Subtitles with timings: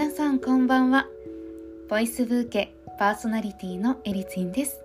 [0.00, 1.06] 皆さんこんばんは。
[1.90, 4.80] ボイスブーケパーソナリティのエリツィンです。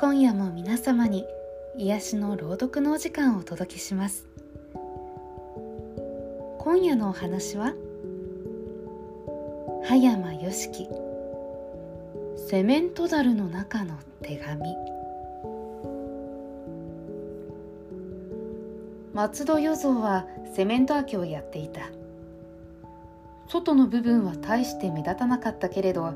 [0.00, 1.26] 今夜も皆様に
[1.76, 4.26] 癒しの朗読のお時間をお届けします。
[6.60, 7.74] 今夜のお話は
[9.84, 10.88] 葉山よしき
[12.48, 14.74] セメントダルの中の手紙。
[19.20, 20.24] 松戸与蔵は
[20.56, 21.90] セメント開けをやっていた。
[23.48, 26.14] 外の部分は大して目立たなかったけれど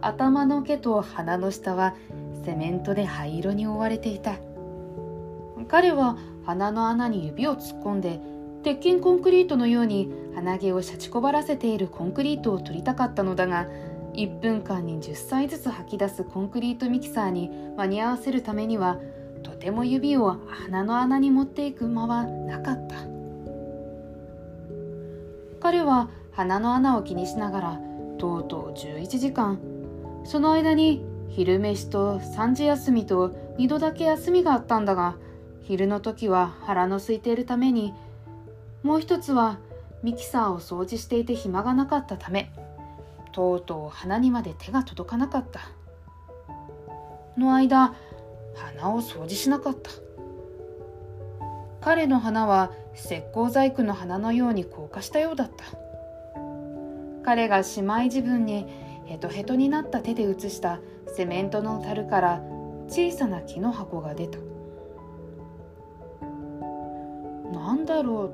[0.00, 1.96] 頭の毛と鼻の下は
[2.44, 4.36] セメントで灰色に覆われていた。
[5.66, 8.20] 彼は鼻の穴に指を突っ込んで
[8.62, 13.66] 鉄筋コンクリートのように鼻毛をしゃちこばらせているコンクリートを取りたかったのだが
[14.14, 19.00] 1分間に10歳ずつ吐き出すコンクリートミキサーに間に合わせるためには
[19.42, 23.10] とても指を鼻の穴に持っていく間はなかった。
[25.60, 27.80] 彼は鼻の穴を気にしながら
[28.18, 29.60] とうとう11時間
[30.24, 35.16] その間に昼飯と3時休みと2度だけ休みがあったんだが
[35.62, 37.94] 昼の時は腹の空いているために
[38.82, 39.58] もう一つは
[40.02, 42.50] ミキサーを掃除していて暇がなかったため
[43.32, 45.60] とうとう鼻にまで手が届かなかった。
[47.38, 47.94] の間
[48.54, 49.90] 鼻を掃除しなかった。
[51.80, 55.64] 彼の鼻は石膏細工の花のように硬化したようだった。
[57.22, 58.66] 彼がしまい自分に
[59.06, 62.42] ヘトヘトになった手で写したセメントの樽から
[62.88, 64.38] 小さな木の箱が出た。
[67.52, 68.32] なんだろ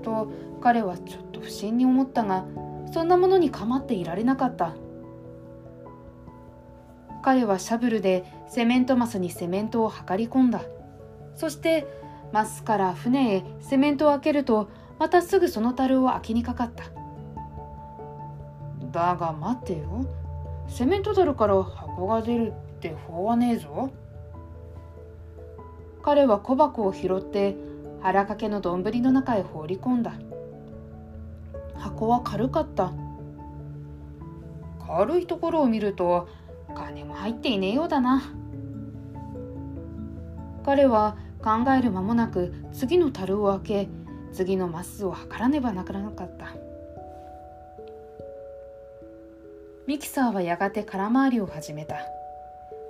[0.00, 0.30] うと
[0.60, 2.44] 彼はちょっと不審に思ったが
[2.92, 4.74] そんなものに構っていられなかった。
[7.22, 10.62] 彼はシャブルでセメントマスにセメントを測り込んだ。
[11.36, 11.86] そして
[12.32, 16.84] マスから船へセメントを開けるとまたすぐその樽を開けにかかった。
[18.90, 20.06] だが待ってよ。
[20.68, 23.90] セメント樽から箱が出るって法はねえぞ。
[26.02, 27.56] 彼は小箱を拾って
[28.00, 30.14] 腹掛けの丼の中へ放り込んだ。
[31.76, 32.92] 箱は軽かった。
[34.86, 36.28] 軽いところを見ると
[36.72, 38.22] 金も入っていねえようだな。
[40.64, 43.88] 彼は考える間もなく次の樽を開け
[44.32, 46.54] 次のマスを測らねばならなかった。
[49.86, 51.96] ミキサーはやがて空回りを始めた。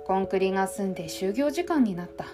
[0.05, 2.25] コンクリが済んで就業時間になった。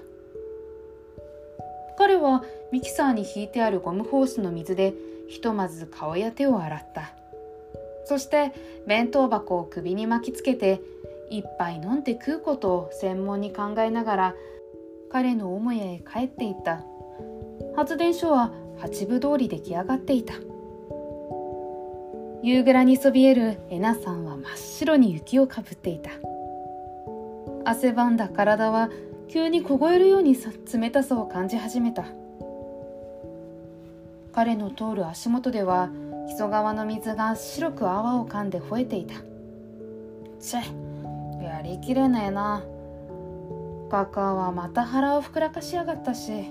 [1.97, 4.93] 彼はミキサーに引いてあるゴムホースの水で
[5.27, 7.13] ひとまず顔や手を洗った。
[8.05, 8.51] そして
[8.88, 10.81] 弁当箱を首に巻きつけて
[11.29, 14.35] 一杯飲んで食うことを専門に考えながら
[15.12, 16.84] 彼の母屋へ帰っていった。
[17.75, 20.34] 発電所は八分通り出来上がっていた。
[22.41, 26.12] 夕暮らにそびえるエナさんは真っ白に雪をかぶっていた。
[27.66, 28.89] 汗ばんだ体は
[29.28, 30.35] 急に凍えるように
[30.72, 32.06] 冷たさを感じ始めた。
[34.31, 35.89] 彼の通る足元では
[36.28, 39.16] 木曽川の水が白く泡を噛んで吠えていた。
[40.39, 40.88] チェ
[41.41, 42.63] やりきれねえな。
[43.89, 46.50] カカはまた腹を膨らかしやがったし。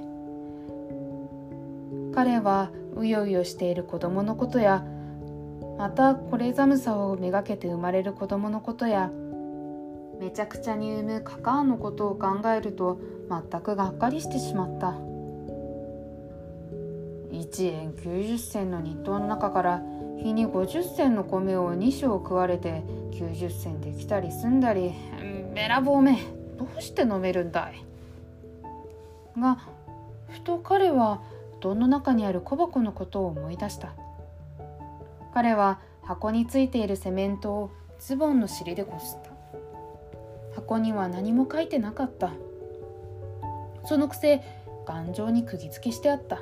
[2.15, 4.85] 彼はうようよしている子供のことや
[5.79, 9.13] またこれ寒さをめがけて生まれる子供のことや
[10.19, 12.99] めちゃくちゃに産むカカアのことを考えると
[13.31, 14.99] 全くがっかりしてしまった。
[17.31, 19.83] 1円90銭の日当の中から
[20.17, 22.83] 日に50銭の米を2升食われて
[23.19, 24.93] 90銭できたりすんだり。
[25.55, 26.19] べらぼうめ。
[26.57, 27.85] どうして飲めるんだい？
[29.39, 29.59] が
[30.29, 31.21] ふと彼は
[31.61, 33.93] 布団の中にある小箱のことを思い出した。
[35.35, 37.71] 彼は箱についているセメントを
[38.01, 39.31] ズボンの尻でこすった。
[40.55, 42.33] 箱には何も書いてなかった。
[43.85, 44.43] そのくせ
[44.87, 46.41] 頑丈に釘付けしてあった。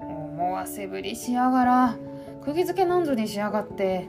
[0.00, 1.96] 思わせぶりしやがら。
[2.44, 4.08] 釘付けなんぞにしやがって。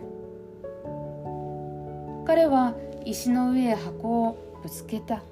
[2.26, 2.74] 彼は
[3.06, 5.24] 石の上へ箱をぶつけた。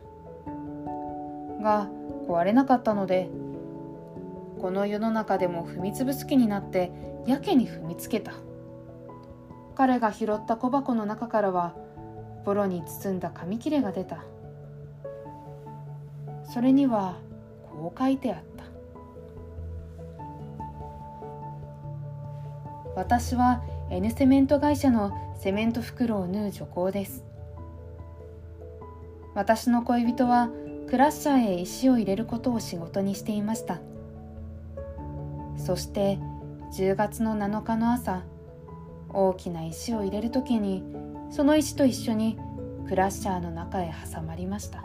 [1.61, 1.87] が
[2.27, 3.29] 壊れなかったので
[4.59, 6.91] この世の中でも踏みつぶす気になって
[7.27, 8.33] やけに踏みつけた。
[9.75, 11.75] 彼が拾った小箱の中からは
[12.45, 14.23] ボロに包んだ紙切れが出た。
[16.43, 17.19] それには
[17.69, 18.63] こう書いてあった。
[22.95, 27.25] 私は N セメント会社のセメント袋を縫う女工です。
[29.33, 30.51] 私の恋人は
[30.87, 33.79] クラッシャーへ石を入れることを仕事にしていました。
[35.57, 36.19] そして
[36.77, 38.21] 10月の7日の朝
[39.09, 40.83] 大きな石を入れる時に
[41.31, 42.37] その石と一緒に
[42.87, 44.83] クラッシャーの中へ挟まりました。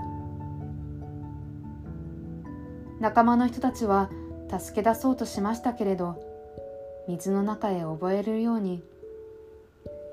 [2.99, 4.09] 仲間の人たちは
[4.49, 6.17] 助け出そうとしましたけれど
[7.09, 8.83] 水の中へ覚えるように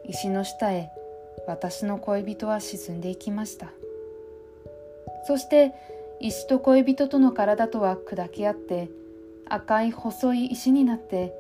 [0.07, 0.91] 石の下へ
[1.47, 3.71] 私の恋人は沈んでいきました。
[5.25, 5.73] そして
[6.19, 8.89] 石と恋人との体とは砕き合って
[9.45, 11.33] 赤い細い石になって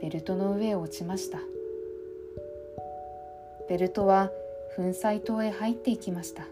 [0.00, 1.38] ベルトの上へ落ちました。
[3.68, 4.30] ベルトは
[4.76, 6.44] 粉砕塔へ入っていきました。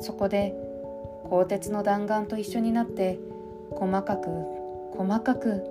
[0.00, 0.54] そこで
[1.24, 3.18] 鋼鉄の弾丸と一緒になって
[3.70, 4.28] 細かく
[4.96, 5.64] 細かく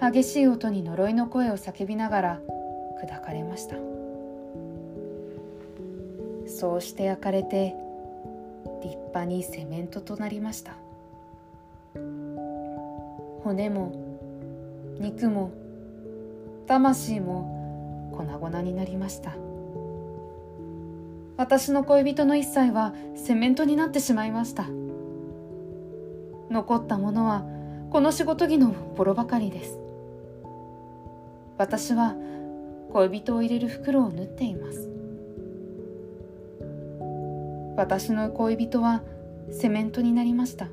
[0.00, 2.40] 激しい音に呪いの声を叫びながら
[3.02, 3.76] 砕かれました。
[6.46, 7.74] そうして焼かれて
[8.82, 10.72] 立派にセメントとなりました。
[13.42, 13.92] 骨も
[14.98, 15.50] 肉も
[16.66, 19.32] 魂も粉々になりました。
[21.36, 24.66] 私の恋人の一切はセメントになってしまいました。
[26.50, 27.44] 残ったものは
[27.90, 29.78] この仕事着のボロばかりです。
[31.56, 32.14] 私は
[32.92, 34.90] 恋人を入れる袋を縫っています。
[37.76, 39.02] 私の恋人は
[39.50, 40.68] セメントになりました。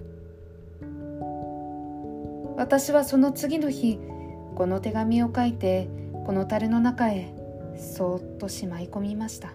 [2.57, 3.99] 私はその次の日
[4.55, 5.87] この手紙を書いて
[6.25, 7.33] この樽の中へ
[7.77, 9.53] そーっとしまい込みました。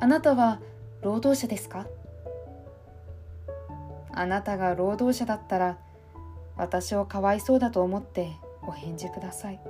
[0.00, 0.60] あなたは
[1.02, 1.86] 労働者ですか？
[4.12, 5.78] あなたが労働者だったら
[6.56, 8.32] 私をかわいそうだと思って
[8.66, 9.60] お返事ください。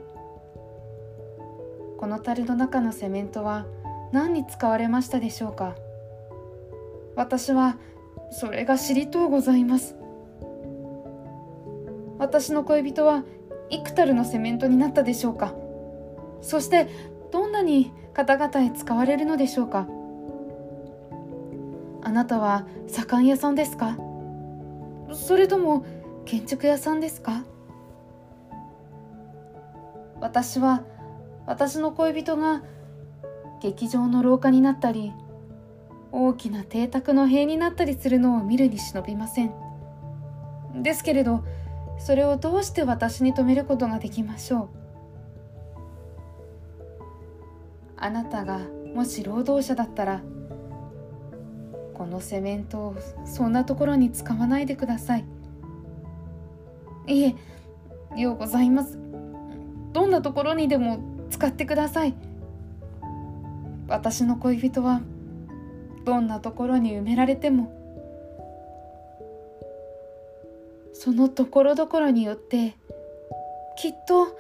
[1.99, 3.67] この樽の中のセメントは
[4.13, 5.75] 何に使われましたでしょうか？
[7.17, 7.77] 私は
[8.31, 9.97] それが知りとうございます。
[12.19, 13.25] 私の恋人は
[13.71, 15.55] 幾たるのセメントになったでしょうか？
[16.43, 16.89] そして
[17.33, 19.87] どんなに方々へ使われるのでしょうか？
[22.03, 23.97] あなたは左官屋さんですか？
[25.13, 25.85] それとも
[26.25, 27.45] 建築屋さんですか？
[30.21, 30.83] 私は
[31.47, 32.63] 私の恋人が
[33.63, 35.13] 劇場の廊下になったり
[36.13, 39.53] 大きな邸宅の塀になったりするのを見るに忍びません。
[40.83, 41.45] ですけれど
[41.99, 44.69] それをどうして私に止めることができましょう？
[47.97, 48.61] あなたが
[48.95, 50.23] もし労働者だったら
[51.95, 55.25] このセメントをそんなところに使わないでください。
[57.07, 57.35] いえ
[58.17, 58.99] ようございます。
[59.93, 62.15] どんなところにでも使ってください。
[63.89, 65.01] 私の恋人は
[66.05, 67.73] どんなところに埋められても
[70.93, 72.77] そのところどころによって
[73.77, 74.37] きっと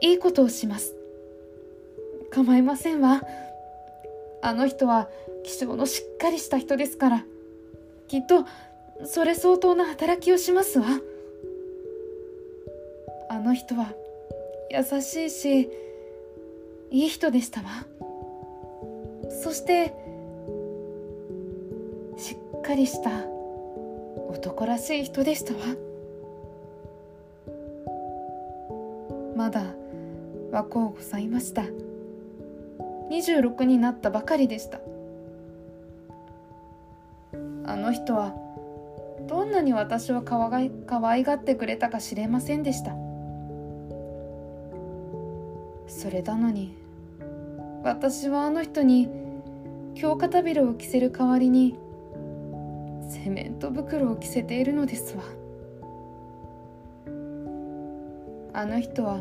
[0.00, 0.94] いいことをします。
[2.30, 3.22] 構いませんわ。
[4.42, 5.08] あの人は
[5.44, 7.24] 気性のしっかりした人ですから
[8.08, 8.44] きっと
[9.06, 10.86] それ相当な働きをしますわ。
[13.30, 13.92] あの人は
[14.70, 15.70] 優しいし
[16.94, 17.66] いい人でしたわ。
[19.42, 19.92] そして
[22.16, 23.10] しっかりした
[24.28, 25.58] 男らしい人でしたわ。
[29.36, 29.64] まだ
[30.52, 31.64] 若うございました。
[33.10, 34.78] 26になったばかりでした。
[37.66, 38.32] あの人は
[39.26, 42.94] どんなに私をかわが可愛がってくれたか知れませんでした。
[45.88, 46.83] それなのに
[47.84, 49.10] 私はあの人に
[49.94, 51.78] 京肩びろを着せる代わりに
[53.10, 55.22] セメント袋を着せているのですわ。
[58.54, 59.20] あの人は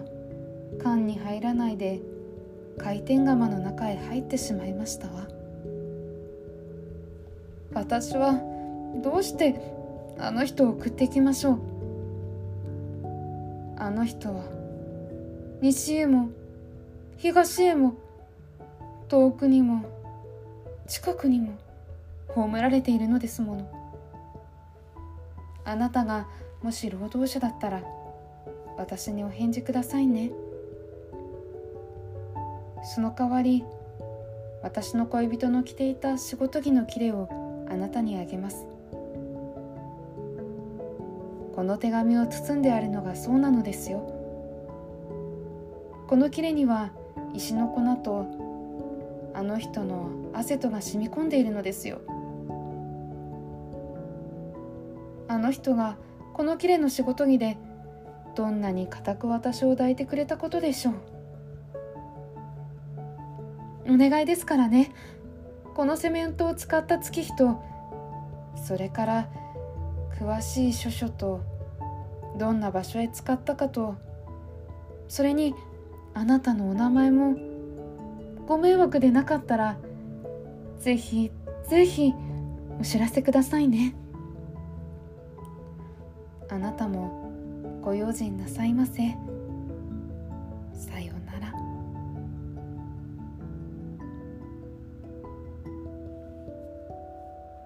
[0.82, 2.00] 缶に入らないで
[2.78, 5.28] 回転釜の中へ入ってしまいましたわ。
[7.74, 8.40] 私は
[9.04, 9.60] どうして
[10.18, 11.60] あの人を送っていきましょう。
[13.76, 14.46] あの人は
[15.62, 16.30] 西へも
[17.18, 17.96] 東へも
[19.14, 19.86] 遠くにも
[20.88, 21.56] 近くにも
[22.30, 23.72] 葬られているのですもの。
[25.64, 26.26] あなたが
[26.64, 27.84] もし労働者だったら
[28.76, 30.32] 私にお返事くださいね。
[32.96, 33.64] その代わり
[34.64, 37.30] 私の恋人の着ていた仕事着の切れを
[37.70, 38.66] あなたにあげます。
[41.56, 44.00] この手紙を包んであるのがそうなのですよ。
[46.08, 46.90] この切れには
[47.36, 48.43] 石の粉と
[49.34, 52.02] あの人のアセトが染み込んでいるのですよ。
[55.28, 55.98] あの人が
[56.34, 57.58] このきれの仕事着で
[58.36, 60.94] どんなに固く私を抱いてくれたことでしょう。
[63.94, 64.92] お願いですからね。
[65.76, 67.64] このセメントを使った月日と
[68.56, 69.30] それから
[70.20, 71.42] 詳しい書書と
[72.38, 73.96] どんな場所へ使ったかと
[75.08, 75.56] それに
[76.14, 77.53] あなたのお名前も
[78.48, 79.78] ご迷惑でなかったら
[80.80, 81.32] ぜひ
[81.70, 82.14] ぜひ
[82.80, 83.96] お知らせくださいね。
[86.50, 87.32] あなたも
[87.82, 88.94] ご用心なさいませ。
[90.74, 91.54] さようなら。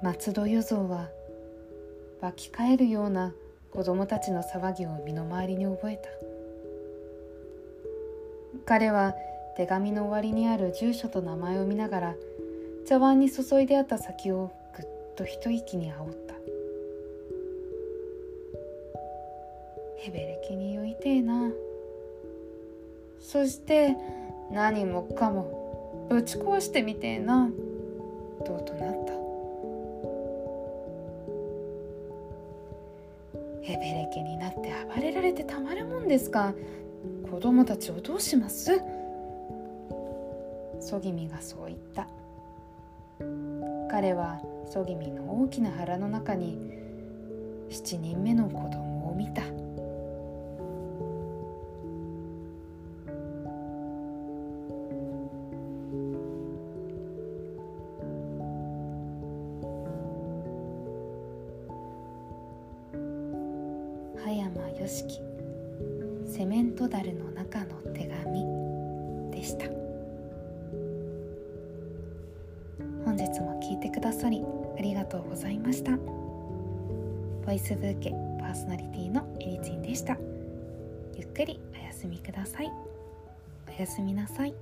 [0.02, 1.10] 松戸与蔵は
[2.22, 3.34] 湧き返るような
[3.72, 6.10] 子供たちの騒ぎを身の回りに覚えた。
[8.66, 9.16] 彼は
[9.58, 12.16] 手紙の終わりにある住所と名前を見ながら
[12.86, 16.36] 茶碗に注いであった先をぐっと一息に煽った。
[19.98, 21.50] へべれきに酔いてえな。
[23.20, 23.98] そして
[24.52, 27.50] 何もかもぶち壊してみてえな。
[28.46, 29.14] ととなった。
[33.64, 36.54] へべれけになって暴れられてたまるもんですか。
[37.32, 38.80] 子供たちをどうします。
[40.88, 42.08] そぎみがそう言った。
[43.92, 44.40] 彼は
[44.72, 46.58] そぎみの大きな腹の中に
[47.70, 49.42] 7人目の子供を見た。
[74.18, 74.44] さり
[74.78, 75.96] ありがとうございました。
[75.96, 80.18] ボイスブーケパーソナリティのエリチンでした。
[81.16, 82.72] ゆっくりお休みください。
[83.68, 84.56] おやすみなさい。